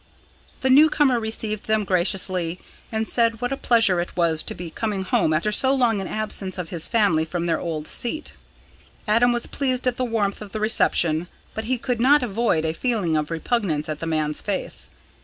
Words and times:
The 0.61 0.71
new 0.71 0.89
comer 0.89 1.19
received 1.19 1.67
them 1.67 1.83
graciously, 1.85 2.59
and 2.91 3.07
said 3.07 3.39
what 3.39 3.51
a 3.51 3.55
pleasure 3.55 3.99
it 4.01 4.17
was 4.17 4.41
to 4.41 4.55
be 4.55 4.71
coming 4.71 5.03
home 5.03 5.31
after 5.31 5.51
so 5.51 5.75
long 5.75 6.01
an 6.01 6.07
absence 6.07 6.57
of 6.57 6.69
his 6.69 6.87
family 6.87 7.23
from 7.23 7.45
their 7.45 7.59
old 7.59 7.87
seat. 7.87 8.33
Adam 9.07 9.31
was 9.31 9.45
pleased 9.45 9.85
at 9.85 9.97
the 9.97 10.03
warmth 10.03 10.41
of 10.41 10.53
the 10.53 10.59
reception; 10.59 11.27
but 11.53 11.65
he 11.65 11.77
could 11.77 12.01
not 12.01 12.23
avoid 12.23 12.65
a 12.65 12.73
feeling 12.73 13.15
of 13.15 13.29
repugnance 13.29 13.87
at 13.87 13.99
the 13.99 14.07
man's 14.07 14.41
face. 14.41 14.89